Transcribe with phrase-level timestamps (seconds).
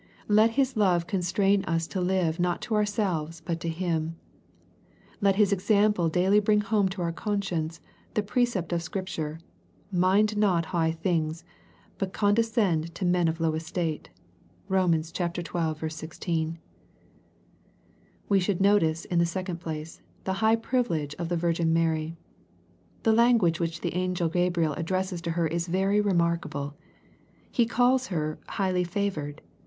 [0.27, 4.15] Let His love constrain us to live not to our selves, but to Him.
[5.21, 7.79] Let His example daily bring home to our conscience
[8.15, 9.39] the precept of Scripture:"
[9.91, 11.43] Mind not high things,
[11.99, 14.09] but condescend to men of low estate."
[14.67, 14.93] (Rom.
[15.03, 15.73] xii.
[15.87, 16.57] 16.)
[18.27, 22.15] We should notice, in the second place, the high privilege of the Virgin Mary,
[23.03, 26.73] The language which the angel Gabriel addresses to her is very remarkable.
[27.51, 29.41] He calls her" highly favored.''